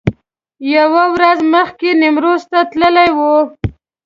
[0.75, 3.19] یوه ورځ مخکې نیمروز ته تللي و.